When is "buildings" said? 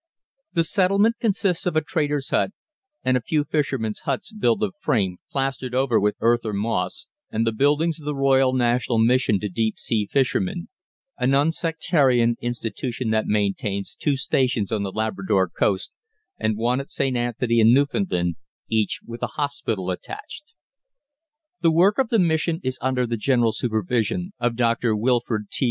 7.51-7.99